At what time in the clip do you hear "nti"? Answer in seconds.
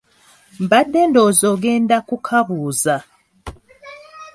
1.39-1.47